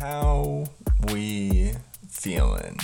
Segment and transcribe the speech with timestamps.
[0.00, 0.64] How
[1.12, 1.74] we
[2.08, 2.78] feeling?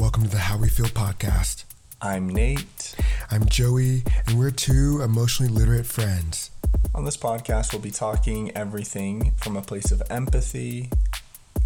[0.00, 1.62] Welcome to the How We Feel podcast.
[2.02, 2.96] I'm Nate.
[3.30, 6.50] I'm Joey, and we're two emotionally literate friends.
[6.92, 10.90] On this podcast, we'll be talking everything from a place of empathy,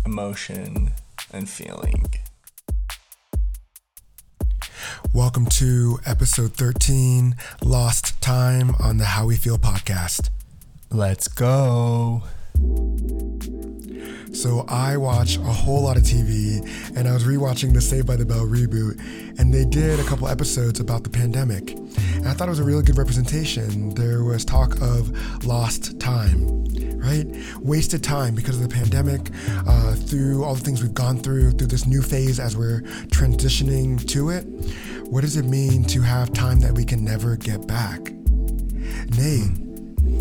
[0.05, 0.91] emotion,
[1.33, 2.05] and feeling.
[5.15, 10.29] Welcome to episode 13 Lost Time on the How We Feel podcast.
[10.91, 12.25] Let's go.
[14.39, 16.61] So, I watch a whole lot of TV,
[16.95, 18.97] and I was rewatching the Saved by the Bell reboot,
[19.37, 21.73] and they did a couple episodes about the pandemic.
[21.73, 23.93] And I thought it was a really good representation.
[23.95, 26.47] There was talk of lost time,
[26.99, 27.27] right?
[27.59, 29.33] Wasted time because of the pandemic,
[29.67, 34.07] uh, through all the things we've gone through, through this new phase as we're transitioning
[34.11, 34.45] to it.
[35.11, 38.13] What does it mean to have time that we can never get back?
[39.17, 39.51] Nate,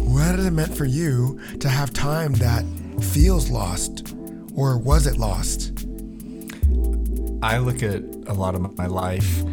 [0.08, 2.66] what has it meant for you to have time that
[3.02, 4.16] feels lost,
[4.56, 5.86] or was it lost?
[7.44, 9.44] I look at a lot of my life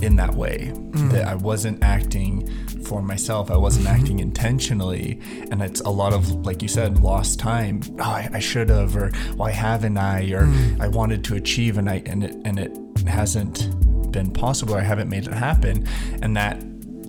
[0.00, 1.08] in that way hmm.
[1.10, 2.48] that I wasn't acting
[2.84, 3.50] for myself.
[3.50, 4.00] I wasn't mm-hmm.
[4.00, 5.20] acting intentionally.
[5.50, 7.82] And it's a lot of, like you said, lost time.
[7.98, 10.80] Oh, I, I should have, or why haven't I, or hmm.
[10.80, 13.70] I wanted to achieve and I, and it, and it hasn't
[14.12, 14.74] been possible.
[14.74, 15.86] I haven't made it happen.
[16.20, 16.62] And that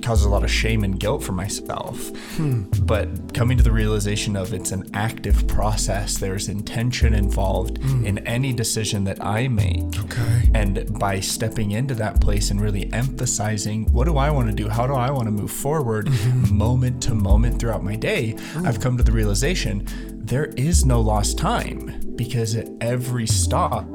[0.03, 2.09] causes a lot of shame and guilt for myself.
[2.35, 2.63] Hmm.
[2.83, 8.05] But coming to the realization of it's an active process, there's intention involved hmm.
[8.05, 9.99] in any decision that I make.
[10.05, 10.49] Okay.
[10.53, 14.69] And by stepping into that place and really emphasizing what do I want to do?
[14.69, 16.55] How do I want to move forward mm-hmm.
[16.55, 18.35] moment to moment throughout my day?
[18.65, 19.87] I've come to the realization
[20.25, 23.85] there is no lost time because at every stop,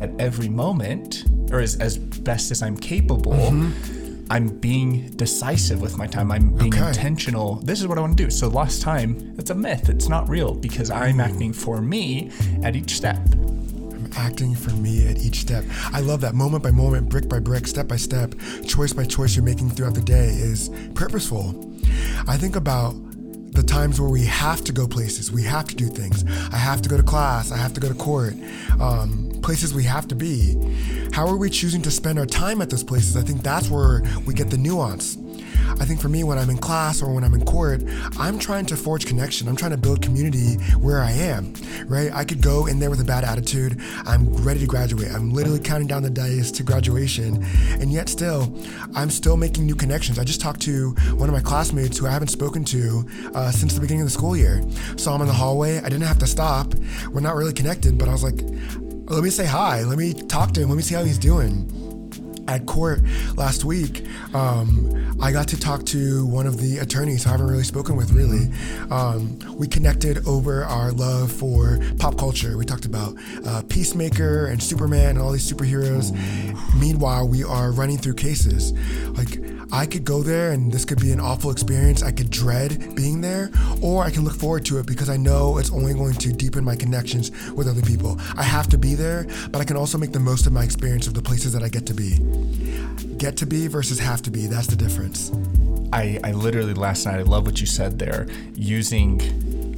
[0.00, 4.01] at every moment, or as, as best as I'm capable, mm-hmm.
[4.32, 6.32] I'm being decisive with my time.
[6.32, 6.88] I'm being Okay.
[6.88, 7.56] intentional.
[7.56, 8.30] This is what I want to do.
[8.30, 9.90] So lost time, it's a myth.
[9.90, 12.30] It's not real because I'm acting for me
[12.62, 13.18] at each step.
[13.92, 15.64] I'm acting for me at each step.
[15.92, 18.34] I love that moment by moment, brick by brick, step by step,
[18.66, 21.70] choice by choice you're making throughout the day is purposeful.
[22.26, 22.94] I think about
[23.52, 26.24] the times where we have to go places, we have to do things.
[26.54, 28.32] I have to go to class, I have to go to court,
[28.80, 30.56] um, places we have to be.
[31.12, 33.16] How are we choosing to spend our time at those places?
[33.16, 35.18] I think that's where we get the nuance.
[35.80, 37.82] I think for me, when I'm in class or when I'm in court,
[38.18, 39.48] I'm trying to forge connection.
[39.48, 41.54] I'm trying to build community where I am,
[41.86, 42.12] right?
[42.12, 43.80] I could go in there with a bad attitude.
[44.04, 45.10] I'm ready to graduate.
[45.12, 47.44] I'm literally counting down the days to graduation.
[47.80, 48.54] And yet, still,
[48.94, 50.18] I'm still making new connections.
[50.18, 53.04] I just talked to one of my classmates who I haven't spoken to
[53.34, 54.62] uh, since the beginning of the school year.
[54.96, 55.78] Saw him in the hallway.
[55.78, 56.74] I didn't have to stop.
[57.10, 58.40] We're not really connected, but I was like,
[59.06, 59.82] let me say hi.
[59.82, 60.68] Let me talk to him.
[60.68, 61.81] Let me see how he's doing
[62.48, 63.00] at court
[63.36, 64.04] last week,
[64.34, 68.10] um, I got to talk to one of the attorneys I haven't really spoken with
[68.12, 68.50] really.
[68.90, 72.56] Um, we connected over our love for pop culture.
[72.56, 73.14] We talked about
[73.46, 76.12] uh, Peacemaker and Superman and all these superheroes.
[76.78, 78.72] Meanwhile, we are running through cases.
[79.10, 79.38] Like,
[79.74, 82.02] I could go there and this could be an awful experience.
[82.02, 85.56] I could dread being there, or I can look forward to it because I know
[85.56, 88.20] it's only going to deepen my connections with other people.
[88.36, 91.06] I have to be there, but I can also make the most of my experience
[91.06, 92.18] of the places that I get to be.
[93.18, 95.30] Get to be versus have to be, that's the difference.
[95.92, 99.20] I, I literally last night, I love what you said there, using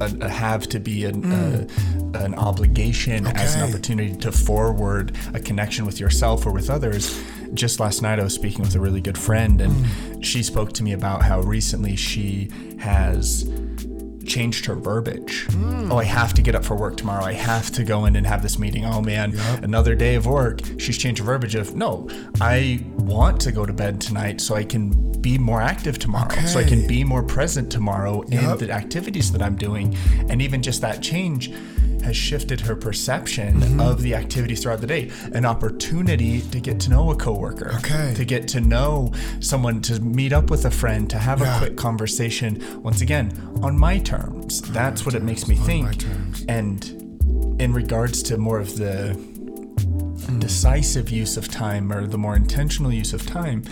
[0.01, 1.67] a, a have to be an, uh,
[2.15, 7.21] an obligation as an opportunity to forward a connection with yourself or with others.
[7.53, 10.83] Just last night, I was speaking with a really good friend, and she spoke to
[10.83, 12.49] me about how recently she
[12.79, 13.43] has
[14.25, 15.47] changed her verbiage.
[15.89, 17.23] Oh, I have to get up for work tomorrow.
[17.23, 18.85] I have to go in and have this meeting.
[18.85, 20.59] Oh man, another day of work.
[20.77, 22.09] She's changed her verbiage of no,
[22.41, 24.89] I want to go to bed tonight so I can
[25.21, 26.35] be more active tomorrow.
[26.45, 29.95] So I can be more present tomorrow in the activities that I'm doing.
[30.29, 31.51] And even just that change
[32.05, 33.79] has shifted her perception Mm-hmm.
[33.79, 35.11] of the activities throughout the day.
[35.33, 37.71] An opportunity to get to know a coworker.
[37.79, 38.13] Okay.
[38.15, 41.55] To get to know someone, to meet up with a friend, to have Yeah.
[41.55, 42.61] a quick conversation.
[42.83, 44.61] Once again, on my terms.
[44.61, 45.85] That's what it makes me think.
[45.87, 46.45] my terms.
[46.47, 46.79] And
[47.59, 49.17] in regards to more of the
[50.39, 53.63] decisive use of time or the more intentional use of time,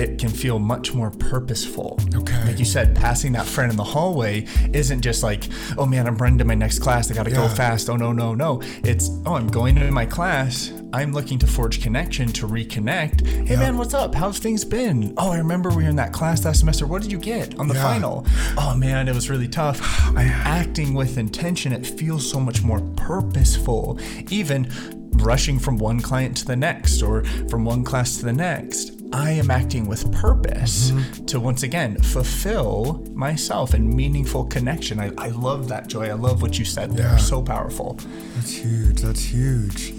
[0.00, 1.98] it can feel much more purposeful.
[2.14, 2.44] Okay.
[2.46, 5.44] Like you said, passing that friend in the hallway isn't just like,
[5.76, 7.10] oh man, I'm running to my next class.
[7.10, 7.90] I got to go fast.
[7.90, 8.62] Oh no, no, no.
[8.82, 10.72] It's, oh, I'm going to my class.
[10.92, 13.46] I'm looking to forge connection to reconnect.
[13.46, 14.14] Hey man, what's up?
[14.14, 15.14] How's things been?
[15.18, 16.86] Oh, I remember we were in that class last semester.
[16.86, 17.82] What did you get on the Yeah.
[17.82, 18.26] final?
[18.56, 19.78] Oh man, it was really tough.
[20.16, 21.72] I'm acting with intention.
[21.72, 24.00] It feels so much more purposeful.
[24.30, 24.68] Even
[25.14, 28.99] rushing from one client to the next or from one class to the next.
[29.12, 30.92] I am acting with purpose
[31.26, 35.00] to once again fulfill myself and meaningful connection.
[35.00, 36.10] I, I love that Joey.
[36.10, 37.06] I love what you said there.
[37.06, 37.16] Yeah.
[37.16, 37.98] So powerful.
[38.34, 39.00] That's huge.
[39.02, 39.92] That's huge.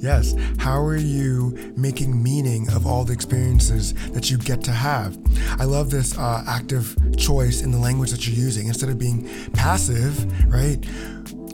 [0.00, 0.34] Yes.
[0.58, 5.16] How are you making meaning of all the experiences that you get to have?
[5.58, 8.66] I love this uh, active choice in the language that you're using.
[8.68, 10.84] Instead of being passive, right?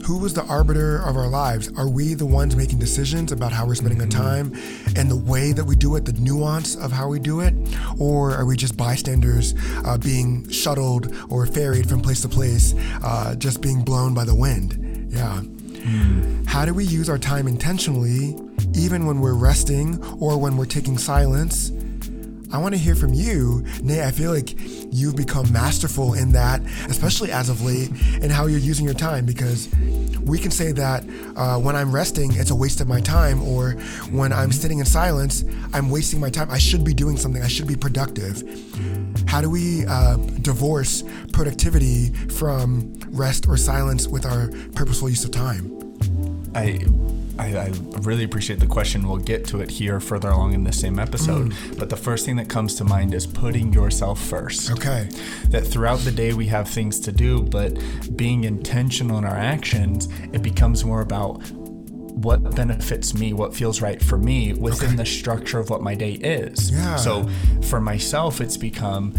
[0.05, 1.71] Who was the arbiter of our lives?
[1.77, 4.53] Are we the ones making decisions about how we're spending our time
[4.97, 7.53] and the way that we do it, the nuance of how we do it?
[7.99, 9.53] Or are we just bystanders
[9.85, 14.35] uh, being shuttled or ferried from place to place, uh, just being blown by the
[14.35, 15.09] wind?
[15.09, 15.41] Yeah.
[16.47, 18.35] How do we use our time intentionally,
[18.73, 21.71] even when we're resting or when we're taking silence?
[22.53, 23.65] I want to hear from you.
[23.81, 24.53] Nate, I feel like
[24.93, 27.89] you've become masterful in that, especially as of late,
[28.21, 29.69] in how you're using your time because
[30.21, 31.03] we can say that
[31.35, 33.71] uh, when I'm resting, it's a waste of my time, or
[34.11, 36.51] when I'm sitting in silence, I'm wasting my time.
[36.51, 38.43] I should be doing something, I should be productive.
[39.27, 45.31] How do we uh, divorce productivity from rest or silence with our purposeful use of
[45.31, 45.71] time?
[46.53, 46.85] I,
[47.39, 47.71] I, I
[48.01, 49.07] really appreciate the question.
[49.07, 51.51] We'll get to it here further along in the same episode.
[51.53, 51.73] Hmm.
[51.79, 54.71] But the first thing that comes to mind is putting yourself first.
[54.71, 55.09] Okay.
[55.49, 57.77] That throughout the day we have things to do, but
[58.15, 61.41] being intentional in our actions, it becomes more about
[62.13, 64.97] what benefits me, what feels right for me within Okay.
[64.97, 66.71] the structure of what my day is.
[66.71, 66.95] Yeah.
[66.97, 67.27] So
[67.63, 69.13] for myself, it's become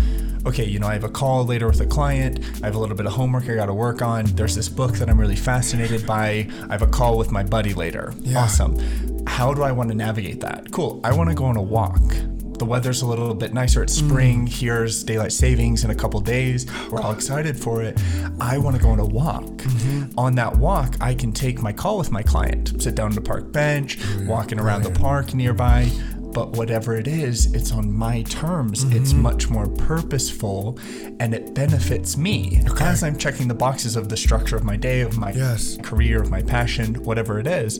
[0.46, 2.40] okay, you know, I have a call later with a client.
[2.62, 4.26] I have a little bit of homework I got to work on.
[4.26, 6.48] There's this book that I'm really fascinated by.
[6.68, 8.12] I have a call with my buddy later.
[8.20, 8.40] Yeah.
[8.40, 8.78] Awesome.
[9.26, 10.70] How do I want to navigate that?
[10.70, 11.00] Cool.
[11.02, 12.02] I want to go on a walk.
[12.58, 13.82] The weather's a little bit nicer.
[13.82, 14.08] It's mm.
[14.08, 14.46] spring.
[14.46, 16.66] Here's daylight savings in a couple days.
[16.88, 18.00] We're all excited for it.
[18.40, 19.42] I want to go on a walk.
[19.44, 20.18] Mm-hmm.
[20.18, 23.20] On that walk, I can take my call with my client, sit down on the
[23.20, 25.90] park bench, walking around the park nearby.
[26.34, 28.84] But whatever it is, it's on my terms.
[28.84, 28.96] Mm-hmm.
[28.96, 30.78] It's much more purposeful
[31.20, 32.84] and it benefits me Okay.
[32.84, 35.78] as I'm checking the boxes of the structure of my day, of my Yes.
[35.82, 37.78] career, of my passion, whatever it is.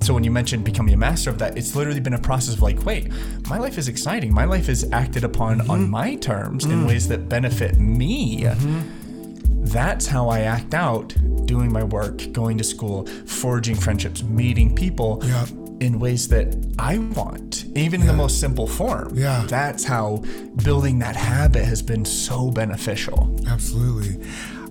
[0.00, 2.62] So when you mentioned becoming a master of that, it's literally been a process of
[2.62, 3.08] like, wait,
[3.48, 4.32] my life is exciting.
[4.32, 5.70] My life is acted upon mm-hmm.
[5.70, 6.88] on my terms in mm.
[6.88, 8.42] ways that benefit me.
[8.42, 9.64] Mm-hmm.
[9.64, 11.14] That's how I act out
[11.46, 15.46] doing my work, going to school, forging friendships, meeting people Yeah.
[15.82, 16.46] In ways that
[16.78, 19.14] I want, even in the most simple form.
[19.16, 19.44] Yeah.
[19.48, 20.22] That's how
[20.62, 23.36] building that habit has been so beneficial.
[23.48, 24.24] Absolutely.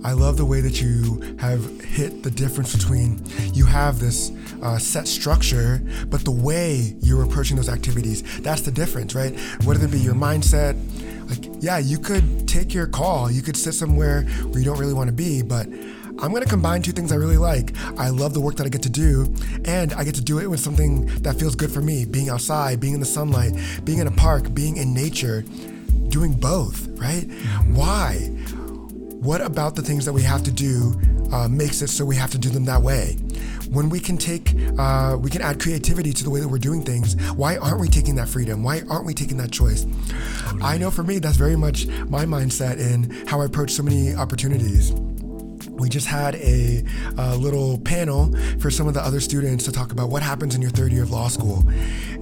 [0.04, 3.22] I love the way that you have hit the difference between
[3.52, 4.32] you have this
[4.62, 9.38] uh, set structure, but the way you're approaching those activities, that's the difference, right?
[9.64, 10.74] Whether it be your mindset,
[11.28, 14.94] like, yeah, you could take your call, you could sit somewhere where you don't really
[14.94, 15.68] want to be, but
[16.18, 17.74] I'm going to combine two things I really like.
[17.98, 20.48] I love the work that I get to do, and I get to do it
[20.48, 23.54] with something that feels good for me being outside, being in the sunlight,
[23.84, 25.42] being in a park, being in nature,
[26.08, 27.24] doing both, right?
[27.68, 28.14] Why?
[29.22, 31.00] What about the things that we have to do
[31.32, 33.16] uh, makes it so we have to do them that way?
[33.70, 36.82] When we can take, uh, we can add creativity to the way that we're doing
[36.82, 37.14] things.
[37.32, 38.62] Why aren't we taking that freedom?
[38.62, 39.86] Why aren't we taking that choice?
[40.60, 44.14] I know for me, that's very much my mindset in how I approach so many
[44.14, 44.92] opportunities
[45.72, 46.84] we just had a,
[47.18, 50.62] uh little panel for some of the other students to talk about what happens in
[50.62, 51.64] your third year of law school.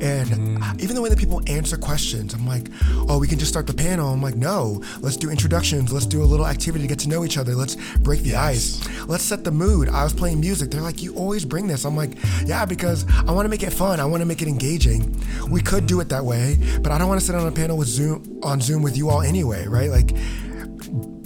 [0.00, 2.68] And even the way that people answer questions, I'm like,
[3.08, 4.12] oh, we can just start the panel.
[4.12, 5.92] I'm like, no, let's do introductions.
[5.92, 7.54] Let's do a little activity to get to know each other.
[7.54, 8.80] Let's break the ice.
[9.06, 9.88] Let's set the mood.
[9.88, 10.70] I was playing music.
[10.70, 11.84] They're like, you always bring this.
[11.84, 12.12] I'm like,
[12.46, 14.00] yeah, because I want to make it fun.
[14.00, 15.14] I want to make it engaging.
[15.50, 17.76] We could do it that way, but I don't want to sit on a panel
[17.76, 19.90] with Zoom on Zoom with you all anyway, right?
[19.90, 20.12] Like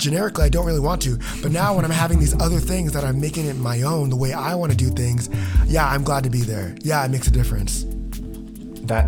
[0.05, 1.19] generically, I don't really want to.
[1.43, 4.17] But now when I'm having these other things that I'm making it my own, the
[4.17, 5.31] way I want to do things,
[5.67, 6.77] yeah, I'm glad to be there.
[6.83, 7.87] Yeah, it makes a difference.
[8.87, 9.07] that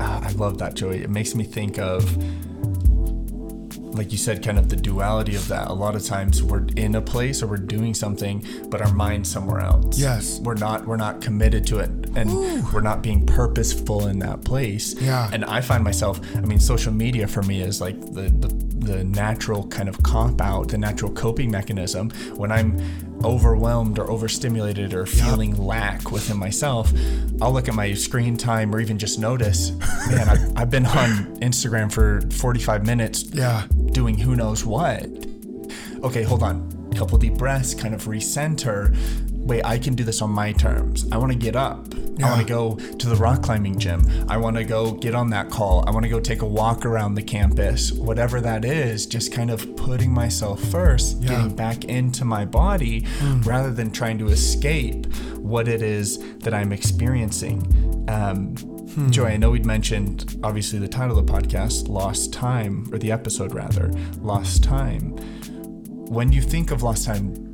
[0.00, 1.02] ah, I love that Joey.
[1.02, 2.02] It makes me think of
[3.98, 5.68] like you said kind of the duality of that.
[5.68, 9.30] A lot of times we're in a place or we're doing something but our mind's
[9.30, 9.98] somewhere else.
[9.98, 10.38] Yes.
[10.40, 12.32] We're not we're not committed to it and
[12.72, 14.94] we're not being purposeful in that place.
[14.94, 15.28] Yeah.
[15.32, 18.48] And I find myself I mean social media for me is like the the,
[18.80, 22.78] the natural kind of cop out, the natural coping mechanism when I'm
[23.24, 26.92] overwhelmed or overstimulated or feeling lack within myself,
[27.42, 29.72] I'll look at my screen time or even just notice,
[30.10, 33.66] man, I've, I've been on Instagram for 45 minutes Yeah.
[33.92, 35.04] doing who knows what.
[36.04, 36.76] Okay, hold on.
[36.96, 38.96] Couple deep breaths, kind of recenter.
[39.38, 41.06] Wait, I can do this on my terms.
[41.10, 41.86] I want to get up.
[42.22, 44.02] I want to go to the rock climbing gym.
[44.28, 45.84] I want to go get on that call.
[45.86, 47.92] I want to go take a walk around the campus.
[47.92, 51.28] Whatever that is, just kind of putting myself first, Yeah.
[51.30, 53.06] getting back into my body
[53.44, 58.04] rather than trying to escape what it is that I'm experiencing.
[58.08, 58.56] Um,
[59.10, 63.12] Joey, I know we'd mentioned obviously the title of the podcast, Lost Time, or the
[63.12, 63.90] episode rather,
[64.20, 65.12] Lost Time.
[66.08, 67.47] When you think of lost time,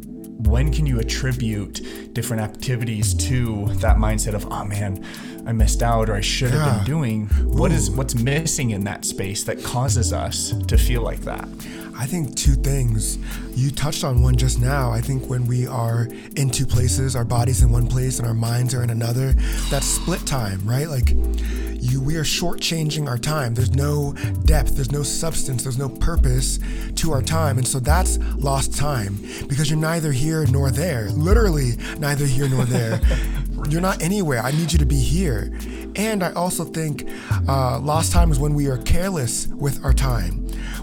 [0.47, 5.05] when can you attribute different activities to that mindset of, oh man,
[5.47, 6.77] I missed out or I should have Yeah.
[6.77, 7.27] been doing?
[7.45, 11.49] What is what's missing in that space that causes us to feel like that?
[11.97, 13.19] I think two things.
[13.55, 14.91] You touched on one just now.
[14.91, 18.35] I think when we are in two places, our bodies in one place and our
[18.35, 19.33] minds are in another,
[19.71, 20.89] that's split time, right?
[20.89, 21.11] Like
[21.81, 23.55] you we are shortchanging our time.
[23.55, 24.13] There's no
[24.45, 26.59] depth, there's no substance, there's no purpose
[26.97, 27.59] to our time.
[27.59, 31.11] And so that's lost time because you're neither here nor there.
[31.11, 33.01] Literally neither here nor there.
[33.69, 34.43] you're not anywhere.
[34.43, 35.57] I need you to be here.
[35.97, 37.09] And I also think
[37.49, 40.41] uh, lost time is when we are careless with our time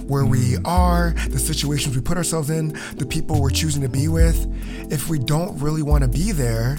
[0.08, 4.08] where we are, the situations we put ourselves in, the people we're choosing to be
[4.08, 4.48] with.
[4.92, 6.78] If we don't really want to be there,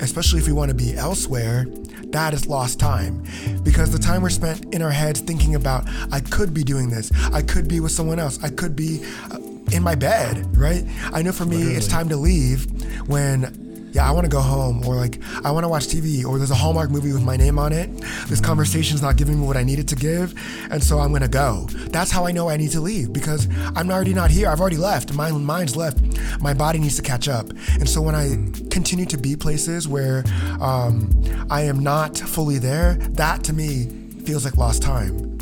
[0.00, 1.66] especially if we want to be elsewhere,
[2.06, 3.24] that is lost time.
[3.62, 7.12] Because the time we're spent in our heads thinking about, I could be doing this,
[7.32, 9.38] I could be with someone else, I could be uh,
[9.72, 10.84] in my bed, right?
[11.12, 12.66] I know for me, it's time to leave
[13.08, 16.36] when yeah, I want to go home, or like I want to watch TV, or
[16.38, 17.88] there's a Hallmark movie with my name on it.
[18.26, 20.34] This conversation's not giving me what I needed to give,
[20.68, 21.68] and so I'm gonna go.
[21.70, 24.48] That's how I know I need to leave because I'm already not here.
[24.48, 25.14] I've already left.
[25.14, 26.00] My mind's left.
[26.40, 27.50] My body needs to catch up.
[27.78, 28.34] And so when I
[28.68, 30.24] continue to be places where
[30.60, 31.08] um,
[31.48, 33.84] I am not fully there, that to me
[34.24, 35.38] feels like lost time.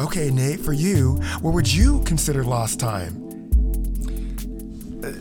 [0.00, 3.27] Okay, Nate, for you, what would you consider lost time?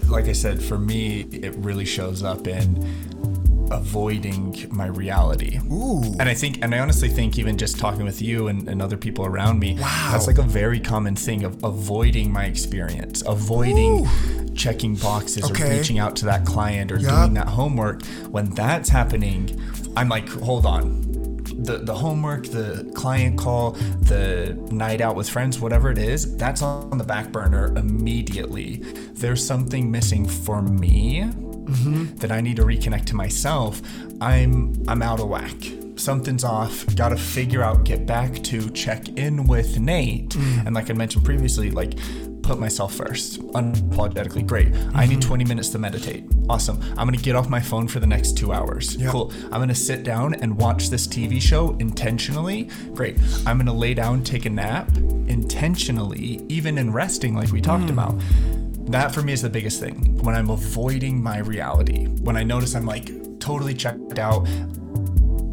[0.10, 2.84] Like I said, for me, it really shows up in
[3.72, 5.60] avoiding my reality.
[5.72, 6.02] Ooh.
[6.20, 8.98] And I think, and I honestly think, even just talking with you and, and other
[8.98, 10.10] people around me, Wow.
[10.12, 14.50] that's like a very common thing of avoiding my experience, avoiding Ooh.
[14.56, 15.64] checking boxes Okay.
[15.76, 17.14] or reaching out to that client or Yup.
[17.14, 18.06] doing that homework.
[18.30, 19.62] When that's happening,
[19.98, 21.07] I'm like, hold on.
[21.60, 26.62] The, the homework, the client call, the night out with friends, whatever it is, that's
[26.62, 28.78] on the back burner immediately.
[29.14, 32.16] There's something missing for me mm-hmm.
[32.18, 33.82] that I need to reconnect to myself.
[34.22, 35.56] I'm I'm out of whack.
[35.96, 36.86] Something's off.
[36.96, 40.66] Got to figure out, get back to check in with Nate, mm.
[40.66, 41.96] and like I mentioned previously, like
[42.48, 44.48] put myself first, unapologetically.
[44.48, 44.74] Great.
[44.96, 45.28] I need mm-hmm.
[45.28, 46.24] 20 minutes to meditate.
[46.50, 46.82] Awesome.
[46.92, 48.96] I'm gonna get off my phone for the next two hours.
[48.96, 49.12] Yep.
[49.12, 49.34] Cool.
[49.52, 52.70] I'm gonna sit down and watch this TV show intentionally.
[52.94, 53.18] Great.
[53.46, 54.90] I'm gonna lay down, take a nap
[55.28, 57.92] intentionally, even in resting, like we talked mm.
[57.92, 58.16] about.
[58.92, 60.18] That for me is the biggest thing.
[60.24, 64.48] When I'm avoiding my reality, when I notice I'm like totally checked out,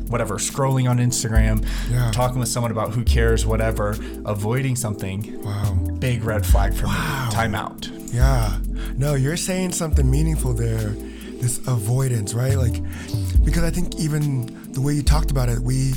[0.08, 2.10] whatever, scrolling on Instagram, Yeah.
[2.10, 5.72] talking with someone about who cares, whatever, avoiding something, Wow.
[5.98, 6.92] big red flag for me.
[7.30, 7.88] Time out.
[8.12, 8.58] Yeah.
[8.96, 10.94] No, you're saying something meaningful there.
[11.40, 12.56] This avoidance, right?
[12.56, 12.80] Like,
[13.44, 15.94] because I think even the way you talked about it, we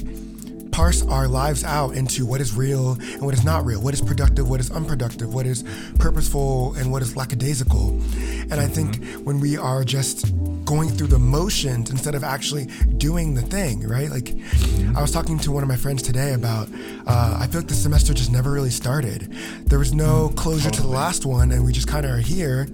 [0.71, 4.01] parse our lives out into what is real and what is not real, what is
[4.01, 5.63] productive, what is unproductive, what is
[5.97, 7.89] purposeful, and what is lackadaisical.
[8.51, 9.23] And I think mm-hmm.
[9.23, 10.31] when we are just
[10.67, 12.65] going through the motions instead of actually
[12.97, 14.09] doing the thing, right?
[14.09, 14.35] Like,
[14.95, 16.67] I was talking to one of my friends today about,
[17.07, 19.33] uh, I feel like the semester just never really started.
[19.65, 22.67] There was no closure to the last one, and we just kind of are here.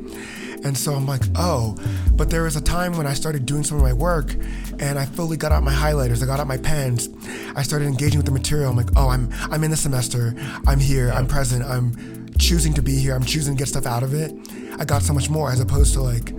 [0.65, 1.75] And so I'm like, oh,
[2.13, 4.33] but there was a time when I started doing some of my work
[4.79, 7.09] and I fully got out my highlighters, I got out my pens,
[7.55, 8.71] I started engaging with the material.
[8.71, 10.33] I'm like, oh, I'm I'm in the semester,
[10.65, 14.03] I'm here, I'm present, I'm choosing to be here, I'm choosing to get stuff out
[14.03, 14.31] of it.
[14.79, 16.33] I got so much more as opposed to like,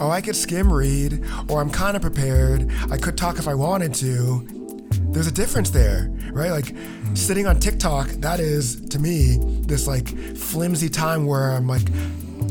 [0.00, 3.54] oh, I could skim read, or I'm kind of prepared, I could talk if I
[3.54, 4.46] wanted to.
[5.10, 6.50] There's a difference there, right?
[6.50, 6.74] Like
[7.14, 11.88] sitting on TikTok, that is to me this like flimsy time where I'm like,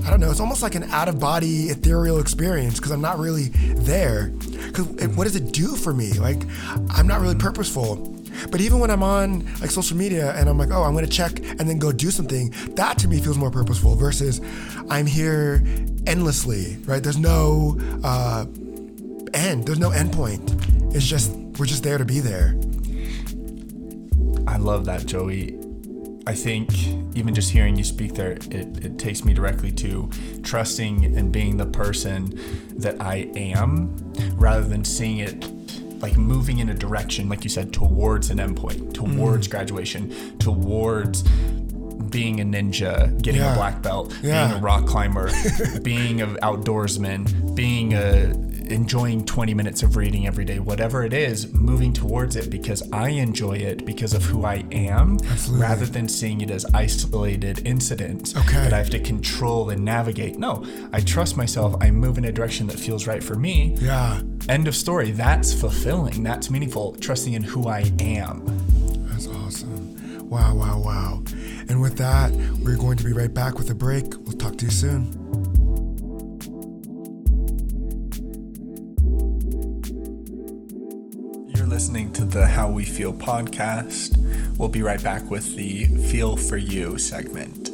[0.05, 3.19] I don't know, it's almost like an out of body ethereal experience because I'm not
[3.19, 4.29] really there.
[4.29, 6.13] Because what does it do for me?
[6.13, 6.43] Like,
[6.91, 8.14] I'm not really purposeful.
[8.51, 11.39] But even when I'm on like social media and I'm like, oh, I'm gonna check
[11.39, 14.41] and then go do something, that to me feels more purposeful versus
[14.89, 15.63] I'm here
[16.07, 17.01] endlessly, right?
[17.01, 18.45] There's no uh,
[19.33, 20.41] end, there's no end point.
[20.95, 22.55] It's just, we're just there to be there.
[24.47, 25.59] I love that, Joey.
[26.27, 26.71] I think
[27.15, 30.09] even just hearing you speak there, it, it takes me directly to
[30.43, 32.33] trusting and being the person
[32.77, 33.95] that I am
[34.35, 35.45] rather than seeing it
[36.01, 39.51] like moving in a direction, like you said, towards an endpoint, towards mm.
[39.51, 41.23] graduation, towards
[42.09, 43.53] being a ninja, getting Yeah.
[43.53, 44.47] a black belt, Yeah.
[44.47, 45.31] being a rock climber,
[45.81, 48.33] being an outdoorsman, being a
[48.72, 53.10] enjoying 20 minutes of reading every day, whatever it is, moving towards it because I
[53.10, 55.62] enjoy it because of who I am, Absolutely.
[55.65, 58.53] rather than seeing it as isolated incidents Okay.
[58.53, 60.38] that I have to control and navigate.
[60.38, 61.75] No, I trust myself.
[61.81, 63.75] I move in a direction that feels right for me.
[63.79, 64.22] Yeah.
[64.50, 65.12] End of story.
[65.12, 66.24] That's fulfilling.
[66.24, 66.93] That's meaningful.
[66.95, 68.43] Trusting in who I am.
[69.10, 70.29] That's awesome.
[70.29, 71.24] Wow, wow, wow.
[71.69, 72.31] And with that,
[72.63, 74.05] we're going to be right back with a break.
[74.25, 75.25] We'll talk to you soon.
[81.85, 84.17] Listening to the How We Feel podcast.
[84.57, 87.69] We'll be right back with the Feel for You segment.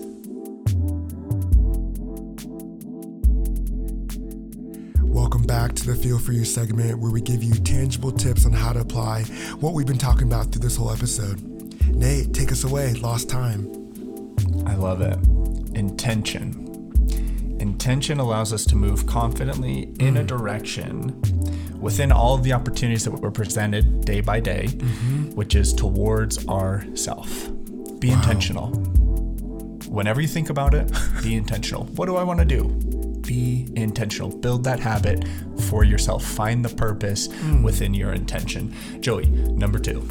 [5.02, 8.52] Welcome back to the Feel For You segment where we give you tangible tips on
[8.52, 9.24] how to apply
[9.62, 11.42] what we've been talking about through this whole episode.
[11.88, 12.96] Nate, take us away.
[12.96, 13.66] Lost time.
[14.68, 15.18] I love it.
[15.74, 16.68] Intention.
[17.62, 20.28] Intention allows us to move confidently in a mm.
[20.28, 21.22] direction
[21.82, 25.32] within all of the opportunities that were presented day by day, mm-hmm.
[25.32, 27.50] which is towards our self.
[28.00, 28.70] Be intentional.
[29.88, 31.84] Whenever you think about it, be intentional.
[31.86, 32.70] What do I want to do?
[33.22, 34.30] Be intentional.
[34.30, 35.28] Build that habit
[35.68, 36.24] for yourself.
[36.24, 37.64] Find the purpose mm.
[37.64, 38.74] within your intention.
[39.02, 40.02] Joey, number two.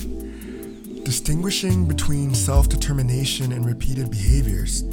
[1.04, 4.84] Distinguishing between self determination and repeated behaviors.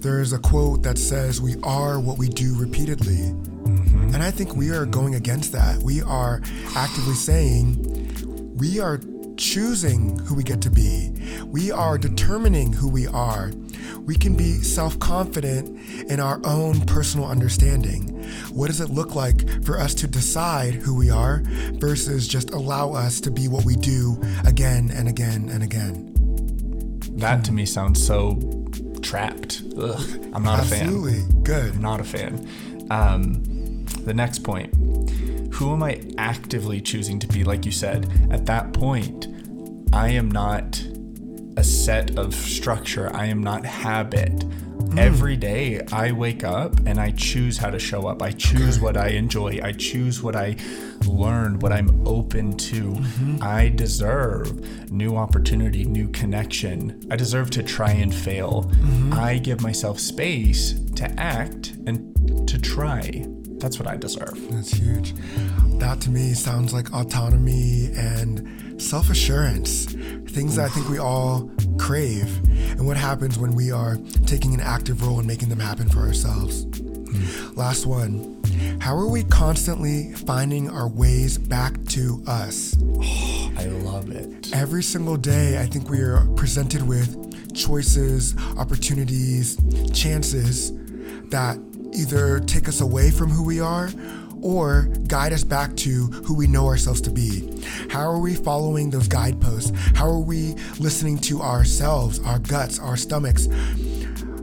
[0.00, 3.32] There is a quote that says, We are what we do repeatedly.
[4.14, 5.82] And I think we are going against that.
[5.82, 6.40] We are
[6.74, 9.00] actively saying, We are
[9.36, 11.12] choosing who we get to be,
[11.46, 13.50] we are determining who we are.
[14.00, 18.22] We can be self confident in our own personal understanding.
[18.52, 22.92] What does it look like for us to decide who we are versus just allow
[22.92, 26.12] us to be what we do again and again and again?
[27.16, 28.38] That to me sounds so
[29.02, 29.62] trapped.
[29.76, 30.82] Ugh, I'm not a fan.
[30.82, 31.42] Absolutely.
[31.42, 31.74] Good.
[31.74, 32.48] I'm not a fan.
[32.90, 33.42] Um,
[34.06, 34.72] the next point
[35.56, 37.42] who am I actively choosing to be?
[37.42, 39.26] Like you said, at that point,
[39.90, 40.82] I am not
[41.56, 44.42] a set of structure, I am not habit.
[44.42, 44.98] Hmm.
[44.98, 48.20] Every day I wake up and I choose how to show up.
[48.20, 49.58] I choose what I enjoy.
[49.62, 50.56] I choose what I
[51.06, 52.92] learn, what I'm open to.
[52.92, 53.38] Mm-hmm.
[53.40, 57.06] I deserve new opportunity, new connection.
[57.10, 58.64] I deserve to try and fail.
[58.64, 59.14] Mm-hmm.
[59.14, 63.26] I give myself space to act and to try.
[63.58, 64.38] That's what I deserve.
[64.50, 65.14] That's huge.
[65.78, 71.50] That to me sounds like autonomy and self assurance, things that I think we all
[71.78, 72.36] crave.
[72.72, 76.00] And what happens when we are taking an active role in making them happen for
[76.00, 76.64] ourselves.
[76.64, 77.54] Hmm.
[77.54, 78.36] Last one.
[78.80, 82.76] How are we constantly finding our ways back to us?
[83.58, 84.54] I love it.
[84.54, 89.58] Every single day, I think we are presented with choices, opportunities,
[89.92, 90.72] chances
[91.30, 91.58] that
[91.96, 93.90] either take us away from who we are
[94.42, 97.60] or guide us back to who we know ourselves to be.
[97.88, 99.72] How are we following those guideposts?
[99.96, 103.48] How are we listening to ourselves, our guts, our stomachs?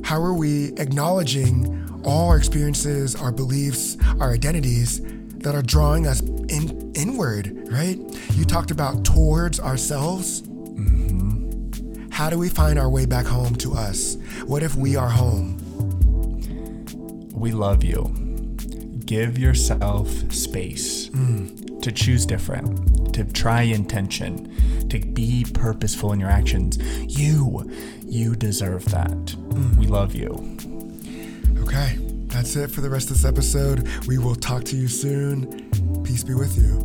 [0.03, 5.01] How are we acknowledging all our experiences, our beliefs, our identities
[5.37, 7.97] that are drawing us in inward, right?
[8.33, 10.41] You talked about towards ourselves.
[10.41, 12.09] Mm-hmm.
[12.09, 14.17] How do we find our way back home to us?
[14.45, 15.62] What if we are home?
[17.43, 18.05] We love you.
[19.03, 26.77] Give yourself space to choose different, to try intention, to be purposeful in your actions.
[27.13, 27.69] You,
[28.05, 29.35] you deserve that.
[29.77, 30.57] We love you.
[31.63, 33.89] Okay, that's it for the rest of this episode.
[34.07, 35.69] We will talk to you soon.
[36.05, 36.79] Peace be with you.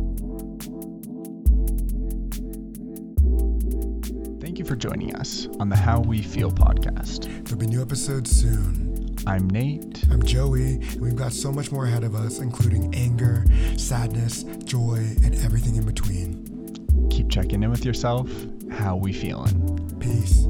[4.41, 7.45] Thank you for joining us on the How We Feel podcast.
[7.45, 8.88] There'll be new episodes soon.
[9.27, 10.03] I'm Nate.
[10.11, 13.43] I'm Joey, and we've got so much more ahead of us, including anger,
[13.77, 17.07] sadness, joy, and everything in between.
[17.09, 18.29] Keep checking in with yourself.
[18.71, 19.77] How we feeling?
[19.99, 20.45] Peace.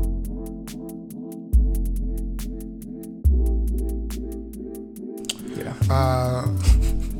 [5.57, 5.73] Yeah.
[5.89, 6.47] Uh,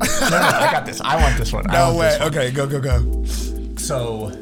[0.00, 1.00] I got this.
[1.00, 1.68] I want this one.
[1.70, 2.08] I no want way.
[2.10, 2.28] this one.
[2.28, 3.24] Okay, go, go, go.
[3.76, 4.30] So,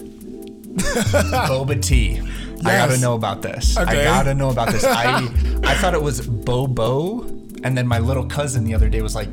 [1.48, 2.20] boba tea.
[2.64, 3.76] I gotta know about this.
[3.78, 4.00] Okay.
[4.00, 4.84] I gotta know about this.
[4.84, 5.18] I
[5.64, 7.22] I thought it was bobo,
[7.64, 9.28] and then my little cousin the other day was like,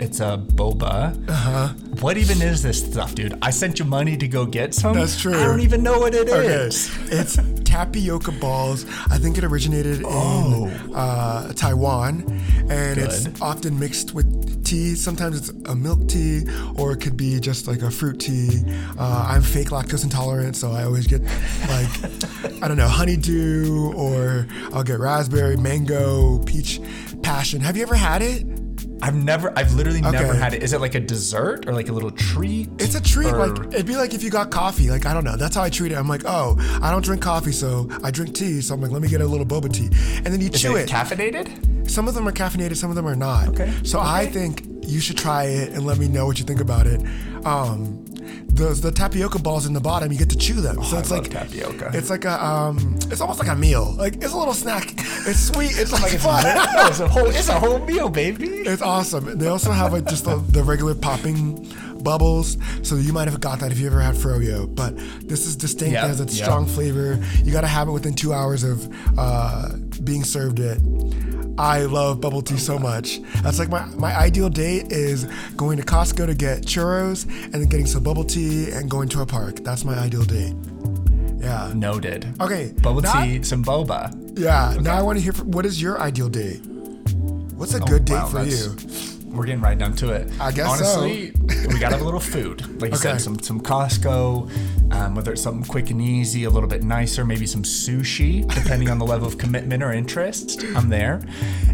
[0.00, 1.68] "It's a boba." Uh Uh-huh.
[2.00, 3.36] What even is this stuff, dude?
[3.42, 4.94] I sent you money to go get some.
[4.94, 5.34] That's true.
[5.34, 6.90] I don't even know what it is.
[6.96, 7.16] Okay.
[7.16, 7.38] It's
[7.78, 8.84] tapioca balls.
[9.08, 10.66] I think it originated Oh.
[10.66, 12.24] in uh, Taiwan,
[12.68, 14.96] and it's often mixed with tea.
[14.96, 16.42] Sometimes it's a milk tea,
[16.74, 18.64] or it could be just like a fruit tea.
[18.98, 21.92] Uh, I'm fake lactose intolerant, so I always get like
[22.62, 26.80] I don't know honeydew, or I'll get raspberry, mango, peach,
[27.22, 27.60] passion.
[27.60, 28.44] Have you ever had it?
[29.00, 30.62] I've never, I've literally never had it.
[30.62, 32.68] Is it like a dessert or like a little treat?
[32.78, 33.28] It's a treat.
[33.32, 34.90] Or- Like it'd be like if you got coffee.
[34.90, 35.36] Like I don't know.
[35.36, 35.96] That's how I treat it.
[35.96, 38.60] I'm like, oh, I don't drink coffee, so I drink tea.
[38.60, 40.76] So I'm like, let me get a little boba tea, and then you is chew
[40.76, 40.88] it it.
[40.88, 41.76] caffeinated?
[41.88, 43.48] some of them are caffeinated, some of them are not.
[43.48, 43.72] Okay.
[43.82, 46.86] So I think you should try it and let me know what you think about
[46.86, 47.00] it.
[47.46, 48.04] Um,
[48.46, 50.82] the the tapioca balls in the bottom, you get to chew them.
[50.82, 51.90] so Oh, I it's love like tapioca.
[51.94, 53.92] It's like a um, it's almost like a meal.
[53.96, 54.94] Like it's a little snack.
[55.26, 55.78] It's sweet.
[55.78, 56.44] It's like fun.
[56.44, 58.46] no, it's a whole, it's a whole meal, baby.
[58.48, 59.38] It's awesome.
[59.38, 61.68] They also have like just the, the regular popping
[62.02, 62.56] bubbles.
[62.82, 64.72] So you might have got that if you ever had froyo.
[64.72, 64.96] But
[65.28, 65.92] this is distinct.
[65.94, 66.32] Yep, It has a yep.
[66.32, 67.18] strong flavor.
[67.44, 68.88] You got to have it within two hours of
[69.18, 69.70] uh,
[70.04, 70.78] being served it.
[71.58, 73.20] I love bubble tea so much.
[73.42, 75.24] That's like my, my ideal date is
[75.56, 79.22] going to Costco to get churros and then getting some bubble tea and going to
[79.22, 79.56] a park.
[79.64, 80.54] That's my ideal date.
[81.38, 81.72] Yeah.
[81.74, 82.32] Noted.
[82.40, 82.72] Okay.
[82.82, 84.14] Bubble now- tea, some boba.
[84.38, 84.76] Yeah.
[84.80, 86.60] Now I want to hear from, what is your ideal date?
[87.56, 88.76] What's a oh, good date Oh, wow, for you?
[89.34, 90.28] We're getting right down to it.
[90.40, 91.00] I guess so.
[91.00, 91.32] Honestly,
[91.68, 92.60] we gotta have a little food.
[92.80, 93.10] Like you Okay.
[93.10, 94.48] said, some some Costco,
[94.92, 98.88] um, whether it's something quick and easy, a little bit nicer, maybe some sushi, depending
[98.90, 100.62] on the level of commitment or interest.
[100.76, 101.20] I'm there.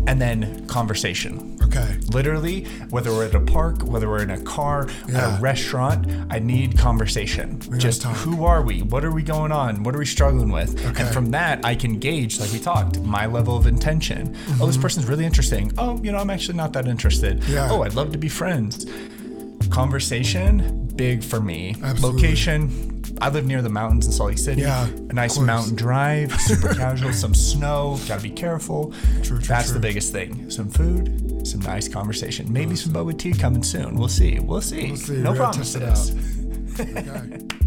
[0.07, 1.59] And then conversation.
[1.63, 1.97] Okay.
[2.13, 5.33] Literally, whether we're at a park, whether we're in a car, Yeah.
[5.33, 7.61] at a restaurant, I need conversation.
[7.79, 8.83] Just who are we?
[8.83, 9.83] What are we going on?
[9.83, 10.79] What are we struggling with?
[10.85, 11.03] Okay.
[11.03, 14.35] And from that, I can gauge, like we talked, my level of intention.
[14.35, 14.67] Oh, Mm-hmm.
[14.67, 15.73] this person's really interesting.
[15.79, 17.43] Oh, you know, I'm actually not that interested.
[17.45, 17.69] Yeah.
[17.71, 18.87] Oh, I'd love to be friends.
[19.75, 21.75] Conversation, big for me.
[21.83, 22.23] Absolutely.
[22.23, 24.63] Location, I live near the mountains in Salt Lake City.
[24.63, 28.93] Yeah, A nice mountain drive, super casual, some snow, gotta be careful.
[29.25, 29.75] True, true, That's true.
[29.75, 30.49] the biggest thing.
[30.49, 32.53] Some food, some nice conversation.
[32.53, 33.97] Maybe some boba tea coming soon.
[33.97, 34.39] We'll see.
[34.39, 34.87] We'll see.
[34.91, 35.17] We'll see.
[35.17, 36.13] No We're promises.